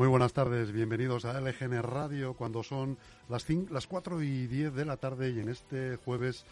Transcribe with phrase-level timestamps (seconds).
[0.00, 2.96] Muy buenas tardes, bienvenidos a LGN Radio cuando son
[3.28, 6.46] las, las 4 y 10 de la tarde y en este jueves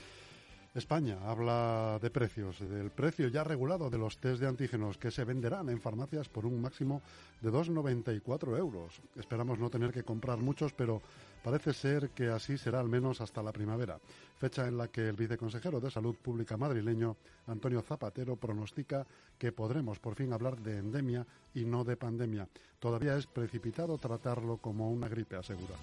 [0.74, 5.24] España habla de precios, del precio ya regulado de los test de antígenos que se
[5.24, 7.00] venderán en farmacias por un máximo
[7.40, 9.00] de 2,94 euros.
[9.16, 11.00] Esperamos no tener que comprar muchos, pero
[11.42, 13.98] parece ser que así será al menos hasta la primavera,
[14.36, 19.06] fecha en la que el viceconsejero de Salud Pública madrileño, Antonio Zapatero, pronostica
[19.38, 22.46] que podremos por fin hablar de endemia y no de pandemia.
[22.78, 25.74] Todavía es precipitado tratarlo como una gripe, asegura.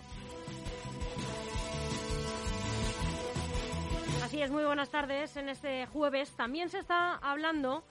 [4.26, 5.38] Así es, muy buenas tardes.
[5.38, 7.84] En este jueves también se está hablando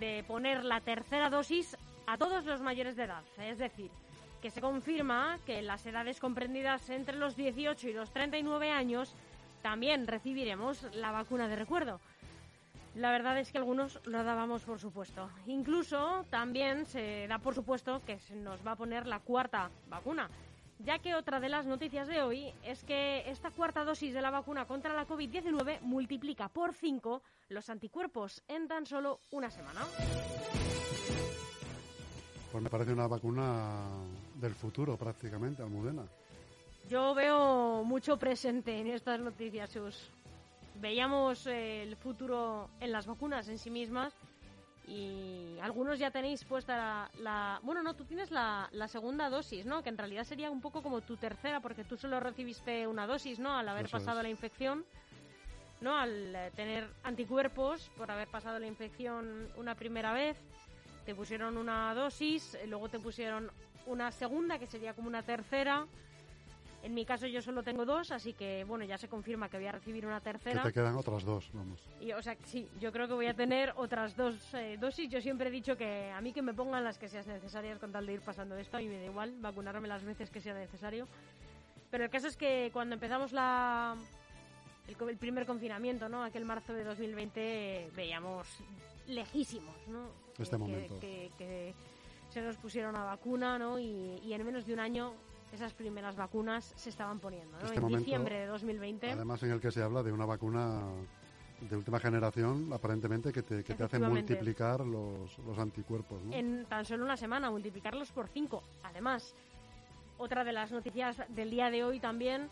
[0.00, 1.76] de poner la tercera dosis
[2.08, 3.22] a todos los mayores de edad.
[3.38, 3.88] Es decir,
[4.42, 9.14] que se confirma que en las edades comprendidas entre los 18 y los 39 años
[9.62, 12.00] también recibiremos la vacuna de recuerdo.
[12.96, 15.30] La verdad es que algunos lo dábamos por supuesto.
[15.46, 20.28] Incluso también se da por supuesto que se nos va a poner la cuarta vacuna
[20.84, 24.30] ya que otra de las noticias de hoy es que esta cuarta dosis de la
[24.30, 29.80] vacuna contra la COVID-19 multiplica por 5 los anticuerpos en tan solo una semana.
[32.50, 33.86] Pues me parece una vacuna
[34.34, 36.02] del futuro prácticamente, Almudena.
[36.90, 40.10] Yo veo mucho presente en estas noticias, Sus.
[40.80, 44.12] Veíamos el futuro en las vacunas en sí mismas
[44.86, 49.82] y algunos ya tenéis puesta la, bueno no tú tienes la, la, segunda dosis no
[49.82, 53.38] que en realidad sería un poco como tu tercera porque tú solo recibiste una dosis
[53.38, 54.84] no al haber pasado la infección
[55.80, 60.36] no al eh, tener anticuerpos por haber pasado la infección una primera vez
[61.06, 63.50] te pusieron una dosis luego te pusieron
[63.86, 65.86] una segunda que sería como una tercera
[66.82, 69.66] en mi caso yo solo tengo dos, así que bueno, ya se confirma que voy
[69.66, 70.62] a recibir una tercera.
[70.62, 71.80] Que te quedan otras dos, vamos.
[72.00, 75.08] Y, o sea, sí, yo creo que voy a tener otras dos eh, dosis.
[75.08, 77.92] Yo siempre he dicho que a mí que me pongan las que sean necesarias con
[77.92, 81.06] tal de ir pasando esto y me da igual vacunarme las veces que sea necesario.
[81.90, 83.94] Pero el caso es que cuando empezamos la
[84.88, 86.24] el, primer confinamiento, ¿no?
[86.24, 88.48] Aquel marzo de 2020 veíamos
[89.06, 90.08] lejísimos, ¿no?
[90.36, 90.98] Este momento.
[90.98, 91.74] Que,
[92.30, 93.78] se nos pusieron a vacuna, ¿no?
[93.78, 95.12] y en menos de un año
[95.52, 97.66] esas primeras vacunas se estaban poniendo, ¿no?
[97.66, 99.12] Este en diciembre de 2020.
[99.12, 100.80] Además, en el que se habla de una vacuna
[101.60, 106.22] de última generación, aparentemente, que te, que te hace multiplicar los, los anticuerpos.
[106.24, 106.32] ¿no?
[106.32, 108.62] En tan solo una semana, multiplicarlos por cinco.
[108.82, 109.34] Además,
[110.18, 112.48] otra de las noticias del día de hoy también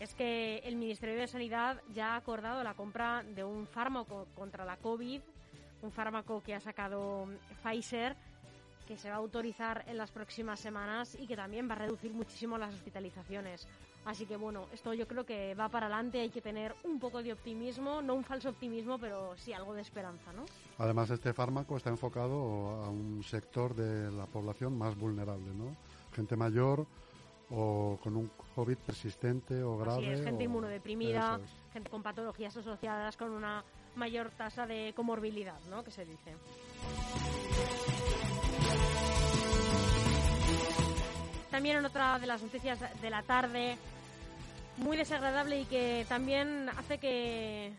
[0.00, 4.64] es que el Ministerio de Sanidad ya ha acordado la compra de un fármaco contra
[4.64, 5.20] la COVID,
[5.82, 7.26] un fármaco que ha sacado
[7.62, 8.16] Pfizer
[8.88, 12.10] que se va a autorizar en las próximas semanas y que también va a reducir
[12.14, 13.68] muchísimo las hospitalizaciones.
[14.06, 17.22] Así que bueno, esto yo creo que va para adelante, hay que tener un poco
[17.22, 20.46] de optimismo, no un falso optimismo, pero sí algo de esperanza, ¿no?
[20.78, 25.76] Además, este fármaco está enfocado a un sector de la población más vulnerable, ¿no?
[26.14, 26.86] Gente mayor
[27.50, 30.06] o con un COVID persistente o grave.
[30.06, 31.38] Así es, gente inmunodeprimida,
[31.74, 33.62] gente con patologías asociadas con una
[33.96, 35.84] mayor tasa de comorbilidad, ¿no?
[35.84, 36.32] Que se dice.
[41.50, 43.76] También en otra de las noticias de la tarde,
[44.76, 47.72] muy desagradable y que también hace que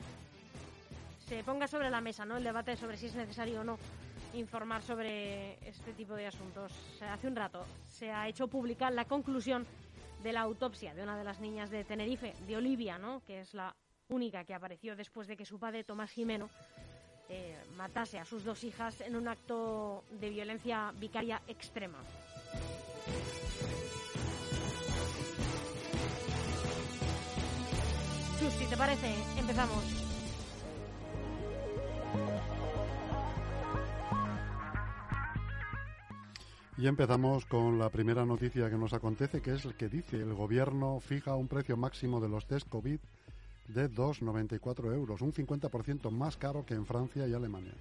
[1.27, 2.37] se ponga sobre la mesa ¿no?
[2.37, 3.77] el debate sobre si es necesario o no
[4.33, 6.71] informar sobre este tipo de asuntos.
[7.01, 9.65] Hace un rato se ha hecho pública la conclusión
[10.23, 13.21] de la autopsia de una de las niñas de Tenerife, de Olivia, ¿no?
[13.25, 13.75] que es la
[14.09, 16.49] única que apareció después de que su padre, Tomás Jimeno,
[17.75, 21.99] matase a sus dos hijas en un acto de violencia vicaria extrema.
[28.51, 29.83] si te parece, empezamos.
[36.77, 40.33] Y empezamos con la primera noticia que nos acontece, que es el que dice el
[40.33, 42.99] gobierno fija un precio máximo de los test COVID
[43.69, 47.73] de 2,94 euros, un 50% más caro que en Francia y Alemania.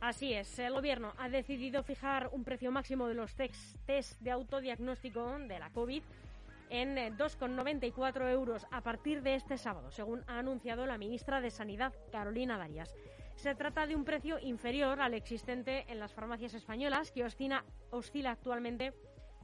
[0.00, 5.38] Así es, el gobierno ha decidido fijar un precio máximo de los test, de autodiagnóstico
[5.38, 6.02] de la COVID
[6.68, 11.94] en 2,94 euros a partir de este sábado, según ha anunciado la ministra de Sanidad,
[12.12, 12.94] Carolina Darias.
[13.36, 18.32] Se trata de un precio inferior al existente en las farmacias españolas, que oscila, oscila
[18.32, 18.92] actualmente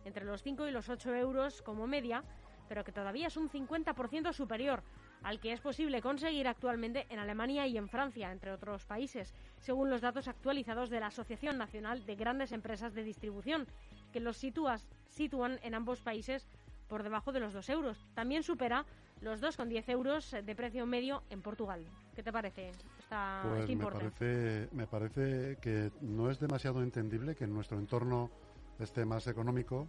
[0.04, 2.22] entre los 5 y los 8 euros como media,
[2.68, 4.82] pero que todavía es un 50% superior
[5.22, 9.90] al que es posible conseguir actualmente en Alemania y en Francia, entre otros países, según
[9.90, 13.66] los datos actualizados de la Asociación Nacional de Grandes Empresas de Distribución,
[14.12, 16.46] que los sitúan en ambos países
[16.88, 18.06] por debajo de los 2 euros.
[18.14, 18.84] También supera
[19.20, 21.84] los 2,10 euros de precio medio en Portugal.
[22.16, 27.36] ¿Qué te parece esta, pues este me parece, me parece que no es demasiado entendible
[27.36, 28.30] que en nuestro entorno
[28.78, 29.86] este más económico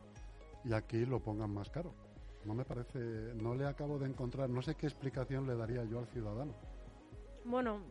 [0.64, 1.94] y aquí lo pongan más caro.
[2.46, 3.00] No me parece,
[3.36, 6.54] no le acabo de encontrar, no sé qué explicación le daría yo al ciudadano.
[7.46, 7.82] Bueno,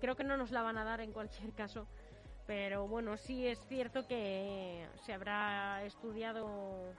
[0.00, 1.86] creo que no nos la van a dar en cualquier caso,
[2.46, 6.92] pero bueno, sí es cierto que se habrá estudiado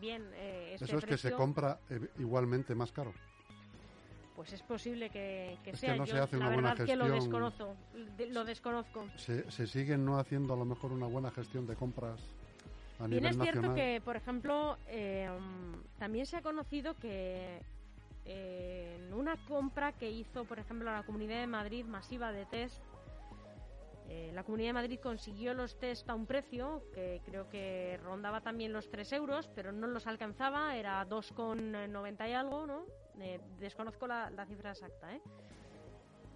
[0.00, 3.12] bien eh, este Eso es que se compra eh, igualmente más caro.
[4.36, 5.92] Pues es posible que, Es sea.
[5.92, 7.20] que no Yo se hace una la buena verdad que lo gestión.
[7.22, 7.76] desconozco.
[8.16, 9.06] de- Lo desconozco.
[9.16, 12.20] Se, se siguen no haciendo a lo mejor una buena gestión de compras
[12.98, 17.60] a Bien es cierto que, por ejemplo, eh, mm, también se ha conocido que
[18.24, 22.80] eh, en una compra que hizo, por ejemplo, la Comunidad de Madrid masiva de test,
[24.08, 28.42] eh, la Comunidad de Madrid consiguió los test a un precio que creo que rondaba
[28.42, 32.84] también los 3 euros, pero no los alcanzaba, era 2,90 y algo, ¿no?
[33.58, 35.20] Desconozco la, la cifra exacta, ¿eh?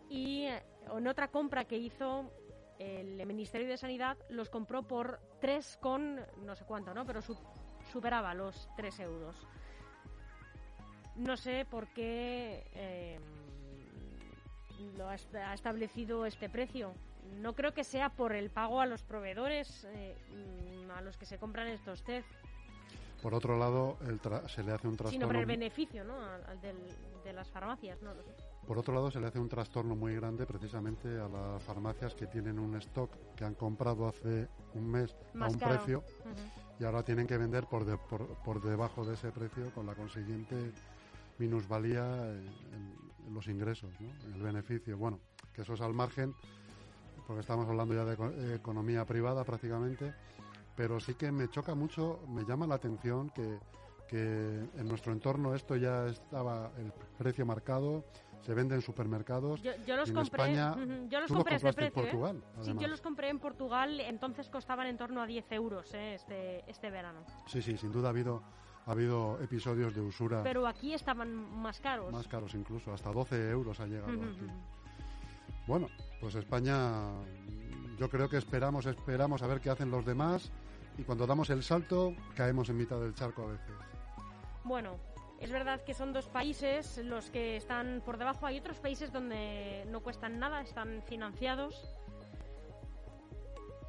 [0.08, 2.30] Y en otra compra que hizo
[2.78, 7.04] el Ministerio de Sanidad los compró por 3 con no sé cuánto, ¿no?
[7.04, 7.36] Pero su-
[7.92, 9.36] superaba los 3 euros.
[11.16, 13.18] No sé por qué eh,
[14.96, 16.92] lo ha, est- ha establecido este precio.
[17.40, 20.16] No creo que sea por el pago a los proveedores eh,
[20.94, 22.28] a los que se compran estos test,
[23.22, 25.10] Por otro lado, el tra- se le hace un trastorno.
[25.10, 26.24] sino por el beneficio, ¿no?
[26.24, 28.30] Al, al del- de las farmacias, no lo sé.
[28.68, 32.26] Por otro lado, se le hace un trastorno muy grande precisamente a las farmacias que
[32.26, 35.74] tienen un stock que han comprado hace un mes Más a un caro.
[35.74, 36.04] precio
[36.78, 39.94] y ahora tienen que vender por, de- por, por debajo de ese precio con la
[39.94, 40.70] consiguiente
[41.38, 42.46] minusvalía en,
[43.26, 44.10] en los ingresos, ¿no?
[44.28, 44.98] en el beneficio.
[44.98, 45.18] Bueno,
[45.54, 46.34] que eso es al margen,
[47.26, 50.12] porque estamos hablando ya de eco- economía privada prácticamente,
[50.76, 53.58] pero sí que me choca mucho, me llama la atención que,
[54.08, 54.16] que
[54.76, 58.04] en nuestro entorno esto ya estaba el precio marcado,
[58.40, 59.60] se vende en supermercados.
[59.62, 60.74] Yo, yo los en compré, España,
[61.08, 62.10] yo los tú compré compraste en precio, ¿eh?
[62.10, 62.82] Portugal, Sí, además.
[62.82, 66.14] yo los compré en Portugal, entonces costaban en torno a 10 euros ¿eh?
[66.14, 67.20] este, este verano.
[67.46, 68.42] Sí, sí, sin duda ha habido,
[68.86, 72.12] ha habido episodios de usura Pero aquí estaban más caros.
[72.12, 74.46] más caros incluso, hasta 12 euros ha llegado aquí.
[75.66, 75.88] Bueno,
[76.20, 77.10] pues España,
[77.98, 80.50] yo creo que esperamos, esperamos a ver qué hacen los demás
[80.96, 83.74] y cuando damos el salto caemos en mitad del charco a veces.
[84.64, 84.98] Bueno,
[85.40, 88.46] es verdad que son dos países los que están por debajo.
[88.46, 91.94] Hay otros países donde no cuestan nada, están financiados.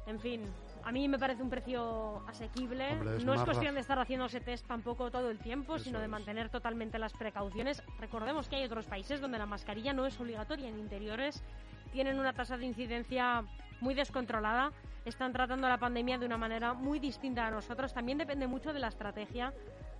[0.06, 0.44] En fin,
[0.84, 2.92] a mí me parece un precio asequible.
[2.92, 5.98] Hombre, es no es cuestión de estar haciéndose test tampoco todo el tiempo, Eso sino
[5.98, 6.10] de es.
[6.10, 7.82] mantener totalmente las precauciones.
[7.98, 11.42] Recordemos que hay otros países donde la mascarilla no es obligatoria en interiores,
[11.92, 13.44] tienen una tasa de incidencia
[13.80, 14.72] muy descontrolada,
[15.04, 17.92] están tratando la pandemia de una manera muy distinta a nosotros.
[17.92, 19.52] También depende mucho de la estrategia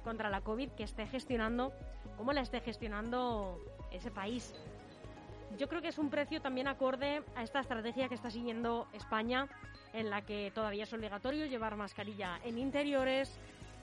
[0.03, 1.73] contra la COVID que esté gestionando,
[2.17, 3.59] cómo la esté gestionando
[3.91, 4.55] ese país.
[5.59, 9.49] Yo creo que es un precio también acorde a esta estrategia que está siguiendo España,
[9.93, 13.37] en la que todavía es obligatorio llevar mascarilla en interiores.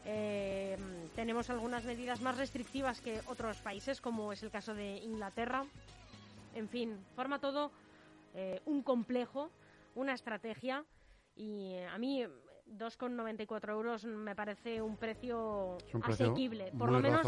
[0.06, 0.78] Eh,
[1.16, 5.66] tenemos algunas medidas más restrictivas que otros países, como es el caso de Inglaterra.
[6.56, 7.72] En fin, forma todo
[8.34, 9.52] eh, un complejo,
[9.96, 10.86] una estrategia.
[11.36, 12.26] Y eh, a mí
[12.78, 17.22] 2,94 euros me parece un precio Es un precio asequible, por lo menos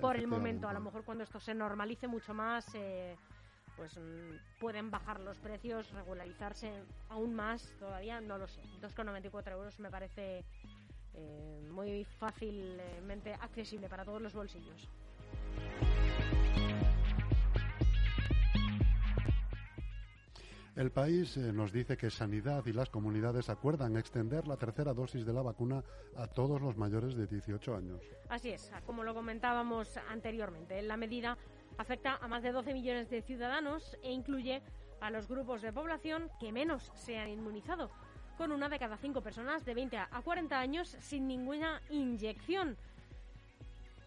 [0.00, 0.68] por el momento.
[0.68, 3.16] A lo mejor cuando esto se normalice mucho más, eh,
[3.76, 6.72] pues mm, pueden bajar los precios, regularizarse
[7.08, 8.62] aún más, todavía no lo sé.
[8.80, 10.44] 2,94 euros me parece
[11.14, 14.88] eh, muy fácilmente accesible para todos los bolsillos.
[20.76, 25.24] El país eh, nos dice que Sanidad y las comunidades acuerdan extender la tercera dosis
[25.24, 25.82] de la vacuna
[26.16, 28.02] a todos los mayores de 18 años.
[28.28, 31.38] Así es, como lo comentábamos anteriormente, la medida
[31.78, 34.60] afecta a más de 12 millones de ciudadanos e incluye
[35.00, 37.90] a los grupos de población que menos se han inmunizado,
[38.36, 42.76] con una de cada cinco personas de 20 a 40 años sin ninguna inyección.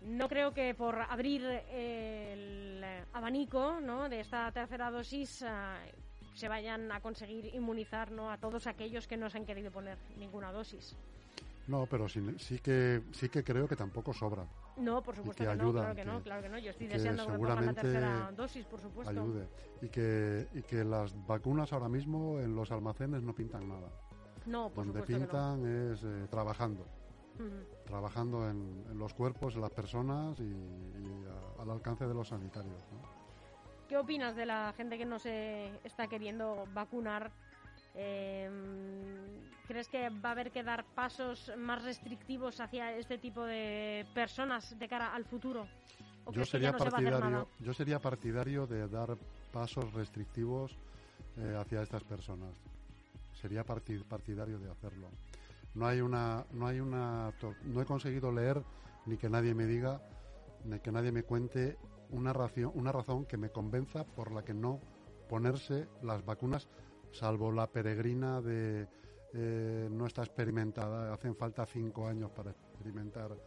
[0.02, 4.08] No creo que por abrir el abanico ¿no?
[4.08, 5.80] de esta tercera dosis ah,
[6.40, 8.32] se vayan a conseguir inmunizar ¿no?
[8.32, 10.96] a todos aquellos que no se han querido poner ninguna dosis.
[11.68, 14.48] No, pero sí, sí que sí que creo que tampoco sobra.
[14.78, 16.58] No, por supuesto que que, no, ayuda, claro que, no, que- claro que no.
[16.58, 19.12] Yo estoy deseando que pongan la tercera dosis, por supuesto.
[19.12, 19.48] Ayude.
[19.82, 23.90] Y que, y que las vacunas ahora mismo en los almacenes no pintan nada.
[24.46, 26.86] No, por Donde supuesto pintan es eh, trabajando.
[27.86, 32.28] Trabajando en, en los cuerpos, en las personas y, y a- al alcance de los
[32.30, 32.82] sanitarios.
[32.92, 33.19] ¿no?
[33.90, 37.32] ¿Qué opinas de la gente que no se está queriendo vacunar?
[37.96, 38.48] Eh,
[39.68, 44.78] ¿Crees que va a haber que dar pasos más restrictivos hacia este tipo de personas
[44.78, 45.68] de cara al futuro?
[46.26, 49.18] ¿O Yo sería, se partidario, yo sería partidario de dar
[49.52, 50.78] pasos restrictivos
[51.38, 52.54] eh, hacia estas personas.
[53.34, 55.10] Sería parti- partidario de hacerlo.
[55.74, 58.62] no hay una, no hay una, no he conseguido leer
[59.08, 60.00] ni que nadie me diga,
[60.66, 61.78] ni que nadie me cuente
[62.10, 62.34] una
[62.74, 64.80] una razón que me convenza por la que no
[65.28, 66.68] ponerse las vacunas,
[67.12, 68.88] salvo la peregrina de
[69.34, 73.38] eh, no está experimentada, hacen falta cinco años para experimentar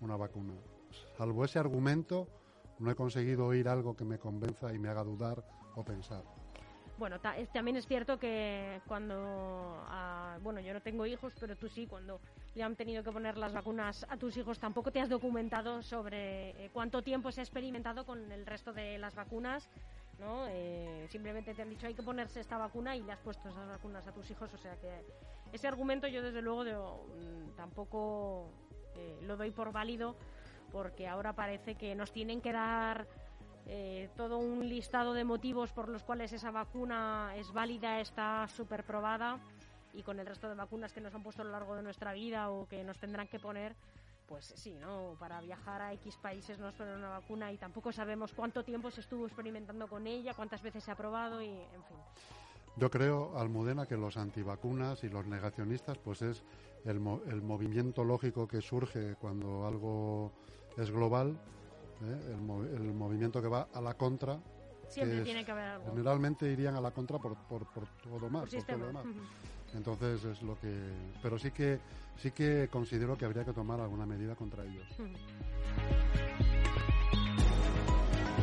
[0.00, 0.54] una vacuna.
[1.16, 2.26] Salvo ese argumento,
[2.80, 5.44] no he conseguido oír algo que me convenza y me haga dudar
[5.76, 6.41] o pensar.
[7.02, 7.18] Bueno,
[7.52, 9.16] también es cierto que cuando,
[9.88, 12.20] ah, bueno, yo no tengo hijos, pero tú sí, cuando
[12.54, 16.50] le han tenido que poner las vacunas a tus hijos, tampoco te has documentado sobre
[16.50, 19.68] eh, cuánto tiempo se ha experimentado con el resto de las vacunas,
[20.20, 20.46] ¿no?
[20.48, 23.66] Eh, simplemente te han dicho hay que ponerse esta vacuna y le has puesto esas
[23.66, 25.04] vacunas a tus hijos, o sea que
[25.52, 28.48] ese argumento yo desde luego mm, tampoco
[28.94, 30.14] eh, lo doy por válido
[30.70, 33.08] porque ahora parece que nos tienen que dar
[33.66, 38.84] eh, todo un listado de motivos por los cuales esa vacuna es válida, está súper
[38.84, 39.38] probada
[39.94, 42.12] y con el resto de vacunas que nos han puesto a lo largo de nuestra
[42.12, 43.74] vida o que nos tendrán que poner,
[44.26, 45.14] pues sí, ¿no?
[45.18, 49.00] Para viajar a X países nos ponen una vacuna y tampoco sabemos cuánto tiempo se
[49.02, 51.96] estuvo experimentando con ella, cuántas veces se ha probado y, en fin.
[52.76, 56.42] Yo creo, Almudena, que los antivacunas y los negacionistas, pues es
[56.84, 60.32] el, el movimiento lógico que surge cuando algo
[60.78, 61.38] es global
[62.02, 62.34] ¿eh?
[62.34, 64.38] el, movimiento que va a la contra.
[64.88, 65.86] Siempre tiene que haber algo.
[65.90, 67.64] Generalmente irían a la contra por, por,
[68.02, 68.50] todo más.
[69.74, 70.70] Entonces es lo que.
[71.22, 71.80] Pero sí que
[72.16, 74.86] sí que considero que habría que tomar alguna medida contra ellos.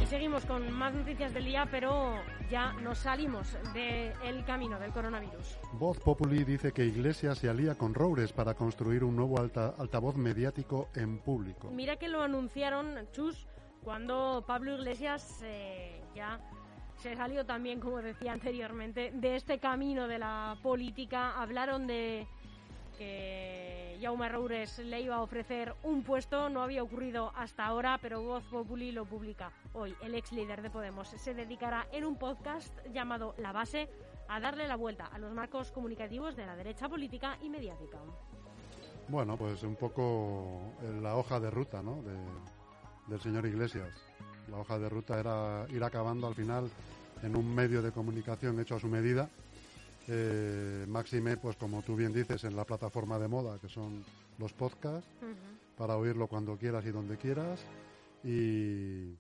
[0.01, 2.15] Y seguimos con más noticias del día, pero
[2.49, 5.57] ya nos salimos del camino del coronavirus.
[5.73, 10.89] Voz Populi dice que Iglesias se alía con Roures para construir un nuevo altavoz mediático
[10.95, 11.69] en público.
[11.71, 13.47] Mira que lo anunciaron, Chus,
[13.83, 16.39] cuando Pablo Iglesias eh, ya
[16.97, 21.39] se salió también, como decía anteriormente, de este camino de la política.
[21.41, 22.27] Hablaron de
[22.97, 28.21] que Jaume Roures le iba a ofrecer un puesto, no había ocurrido hasta ahora, pero
[28.21, 29.95] Voz Populi lo publica hoy.
[30.01, 33.89] El ex líder de Podemos se dedicará en un podcast llamado La Base
[34.27, 37.97] a darle la vuelta a los marcos comunicativos de la derecha política y mediática.
[39.07, 42.03] Bueno, pues un poco la hoja de ruta, ¿no?
[43.09, 43.89] Del señor Iglesias.
[44.49, 46.69] La hoja de ruta era ir acabando al final
[47.23, 49.29] en un medio de comunicación hecho a su medida.
[50.07, 54.03] Eh, máxime, pues como tú bien dices, en la plataforma de moda, que son
[54.37, 55.09] los podcasts,
[55.77, 57.59] para oírlo cuando quieras y donde quieras.
[58.23, 59.17] Y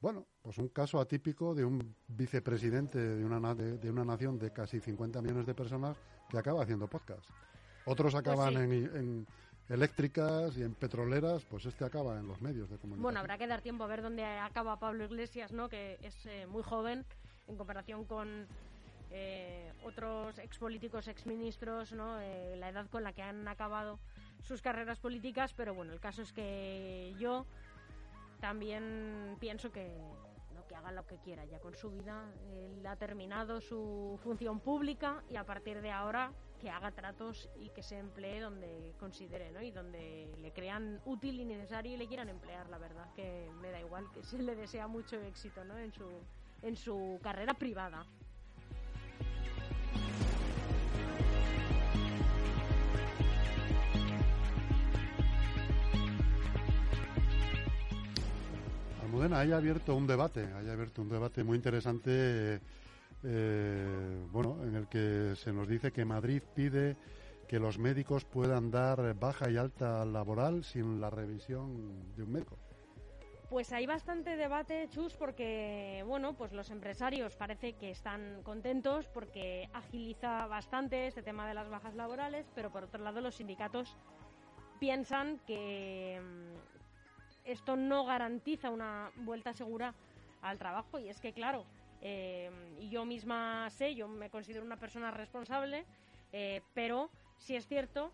[0.00, 4.80] bueno, pues un caso atípico de un vicepresidente de una, de, una nación de casi
[4.80, 5.96] 50 millones de personas
[6.30, 7.28] que acaba haciendo podcast.
[7.84, 9.26] Otros pues acaban en
[9.70, 13.02] eléctricas y en petroleras, pues este acaba en los medios de comunicación.
[13.02, 15.68] Bueno, habrá que dar tiempo a ver dónde acaba Pablo Iglesias, ¿no?
[15.68, 17.04] Que es eh, muy joven
[17.46, 18.46] en comparación con
[19.12, 22.20] eh, otros expolíticos, exministros, ¿no?
[22.20, 24.00] Eh, la edad con la que han acabado
[24.42, 27.46] sus carreras políticas, pero bueno, el caso es que yo
[28.40, 29.88] también pienso que
[30.70, 32.32] que haga lo que quiera ya con su vida.
[32.52, 37.70] Él ha terminado su función pública y a partir de ahora que haga tratos y
[37.70, 39.60] que se emplee donde considere, ¿no?
[39.62, 43.72] Y donde le crean útil y necesario y le quieran emplear, la verdad, que me
[43.72, 45.76] da igual, que se le desea mucho éxito, ¿no?
[45.76, 46.06] En su,
[46.62, 48.06] en su carrera privada.
[59.10, 62.60] Almudena, haya abierto un debate, haya abierto un debate muy interesante
[63.24, 66.96] eh, bueno, en el que se nos dice que Madrid pide
[67.48, 72.56] que los médicos puedan dar baja y alta laboral sin la revisión de un médico.
[73.48, 79.68] Pues hay bastante debate, Chus, porque bueno, pues los empresarios parece que están contentos porque
[79.72, 83.96] agiliza bastante este tema de las bajas laborales, pero por otro lado los sindicatos
[84.78, 86.20] piensan que
[87.44, 89.94] esto no garantiza una vuelta segura
[90.42, 91.64] al trabajo y es que claro,
[92.00, 92.50] eh,
[92.90, 95.84] yo misma sé, yo me considero una persona responsable,
[96.32, 98.10] eh, pero sí es cierto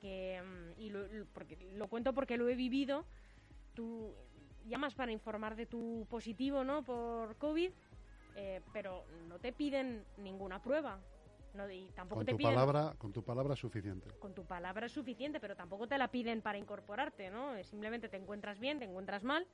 [0.00, 3.04] que, mm, y lo, porque, lo cuento porque lo he vivido,
[3.74, 4.14] tú
[4.66, 6.82] llamas para informar de tu positivo ¿no?
[6.82, 7.70] por COVID,
[8.36, 11.00] eh, pero no te piden ninguna prueba.
[11.54, 14.44] No, y tampoco con te tu piden, palabra con tu palabra es suficiente con tu
[14.44, 18.78] palabra es suficiente pero tampoco te la piden para incorporarte no simplemente te encuentras bien
[18.78, 19.46] te encuentras mal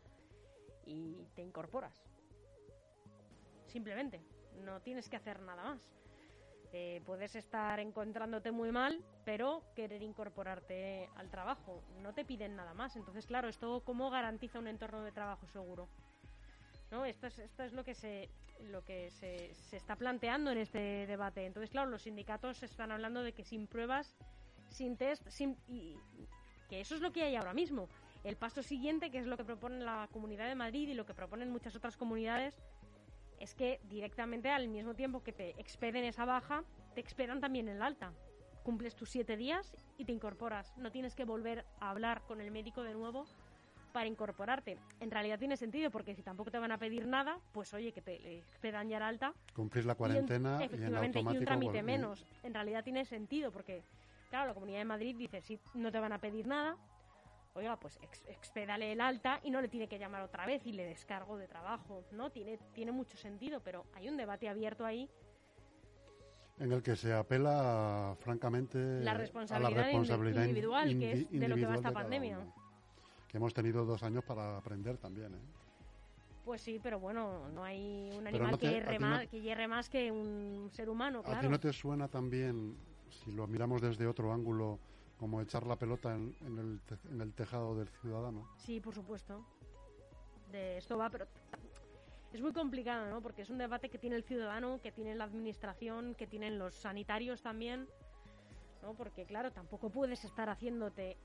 [0.84, 2.04] y te incorporas
[3.74, 4.22] simplemente.
[4.64, 5.82] No tienes que hacer nada más.
[6.72, 11.82] Eh, puedes estar encontrándote muy mal, pero querer incorporarte al trabajo.
[12.00, 12.94] No te piden nada más.
[12.94, 15.88] Entonces, claro, esto cómo garantiza un entorno de trabajo seguro.
[16.90, 17.04] ¿No?
[17.04, 18.28] Esto es, esto es lo que se
[18.70, 21.44] lo que se, se está planteando en este debate.
[21.44, 24.16] Entonces, claro, los sindicatos están hablando de que sin pruebas
[24.74, 25.96] sin test, sin, y
[26.68, 27.88] que eso es lo que hay ahora mismo.
[28.24, 31.14] El paso siguiente, que es lo que propone la Comunidad de Madrid y lo que
[31.14, 32.56] proponen muchas otras comunidades,
[33.38, 36.64] es que directamente al mismo tiempo que te expeden esa baja,
[36.94, 38.12] te expedan también el alta.
[38.62, 40.74] Cumples tus siete días y te incorporas.
[40.78, 43.26] No tienes que volver a hablar con el médico de nuevo
[43.94, 44.76] para incorporarte.
[44.98, 48.02] En realidad tiene sentido porque si tampoco te van a pedir nada, pues oye, que
[48.02, 49.32] te expedan ya el alta.
[49.54, 52.26] Cumplir la cuarentena y, efectivamente, y un trámite menos.
[52.42, 53.84] En realidad tiene sentido porque,
[54.30, 56.76] claro, la Comunidad de Madrid dice, si no te van a pedir nada,
[57.52, 60.84] oiga, pues expédale el alta y no le tiene que llamar otra vez y le
[60.86, 62.30] descargo de trabajo, ¿no?
[62.30, 65.08] Tiene, tiene mucho sentido, pero hay un debate abierto ahí.
[66.58, 71.54] En el que se apela, francamente, la a la responsabilidad individual, que es de lo
[71.54, 72.40] que va esta pandemia.
[73.34, 75.40] Que hemos tenido dos años para aprender también, ¿eh?
[76.44, 80.12] Pues sí, pero bueno, no hay un animal que, hierre más, que hierre más que
[80.12, 81.38] un ser humano, claro.
[81.38, 82.76] ¿A ti no te suena también,
[83.10, 84.78] si lo miramos desde otro ángulo,
[85.18, 88.48] como echar la pelota en, el, en el tejado del ciudadano.
[88.56, 89.44] Sí, por supuesto.
[90.52, 91.26] De esto va, pero
[92.32, 93.20] es muy complicado, ¿no?
[93.20, 96.72] Porque es un debate que tiene el ciudadano, que tiene la administración, que tienen los
[96.76, 97.88] sanitarios también,
[98.80, 98.94] ¿no?
[98.94, 101.16] Porque claro, tampoco puedes estar haciéndote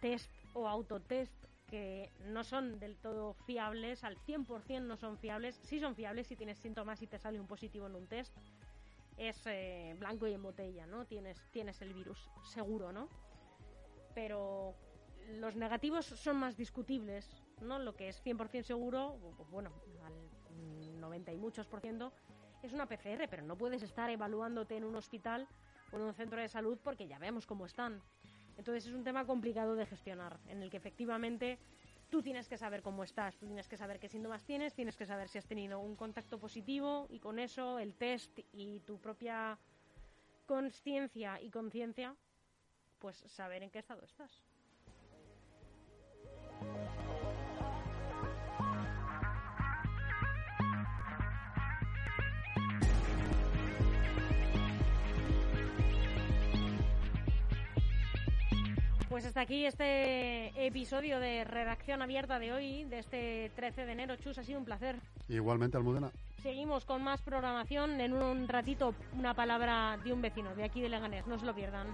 [0.00, 5.80] test o autotest que no son del todo fiables, al 100% no son fiables, sí
[5.80, 8.36] son fiables si tienes síntomas y te sale un positivo en un test,
[9.16, 11.04] es eh, blanco y en botella, ¿no?
[11.04, 13.08] Tienes, tienes el virus, seguro, ¿no?
[14.14, 14.74] Pero
[15.38, 17.78] los negativos son más discutibles, ¿no?
[17.78, 19.16] Lo que es 100% seguro,
[19.50, 19.72] bueno,
[20.04, 22.12] al 90 y muchos por ciento,
[22.62, 25.46] es una PCR, pero no puedes estar evaluándote en un hospital
[25.92, 28.02] o en un centro de salud porque ya vemos cómo están.
[28.56, 31.58] Entonces es un tema complicado de gestionar, en el que efectivamente
[32.10, 35.06] tú tienes que saber cómo estás, tú tienes que saber qué síntomas tienes, tienes que
[35.06, 39.58] saber si has tenido un contacto positivo y con eso el test y tu propia
[40.46, 42.14] conciencia y conciencia,
[42.98, 44.42] pues saber en qué estado estás.
[59.14, 64.16] Pues hasta aquí este episodio de redacción abierta de hoy, de este 13 de enero.
[64.16, 64.96] Chus, ha sido un placer.
[65.28, 66.10] Igualmente, Almudena.
[66.42, 68.00] Seguimos con más programación.
[68.00, 71.28] En un ratito, una palabra de un vecino de aquí de Leganés.
[71.28, 71.86] No se lo pierdan.